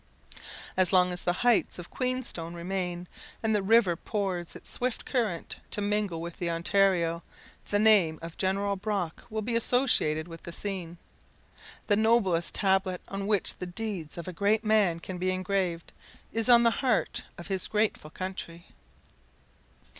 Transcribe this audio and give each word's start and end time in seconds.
As 0.75 0.91
long 0.91 1.11
as 1.13 1.23
the 1.23 1.31
heights 1.45 1.77
of 1.77 1.91
Queenstone 1.91 2.55
remain, 2.55 3.07
and 3.43 3.53
the 3.53 3.61
river 3.61 3.95
pours 3.95 4.55
its 4.55 4.71
swift 4.71 5.05
current 5.05 5.57
to 5.69 5.79
mingle 5.79 6.19
with 6.19 6.37
the 6.39 6.49
Ontario, 6.49 7.21
the 7.69 7.77
name 7.77 8.17
of 8.19 8.35
General 8.35 8.75
Brock 8.75 9.23
will 9.29 9.43
be 9.43 9.55
associated 9.55 10.27
with 10.27 10.41
the 10.41 10.51
scene. 10.51 10.97
The 11.85 11.97
noblest 11.97 12.55
tablet 12.55 13.01
on 13.09 13.27
which 13.27 13.57
the 13.57 13.67
deeds 13.67 14.17
of 14.17 14.27
a 14.27 14.33
great 14.33 14.63
man 14.65 14.99
can 14.99 15.19
be 15.19 15.29
engraved, 15.29 15.91
is 16.33 16.49
on 16.49 16.63
the 16.63 16.71
heart 16.81 17.25
of 17.37 17.49
his 17.49 17.67
grateful 17.67 18.09
country. 18.09 18.69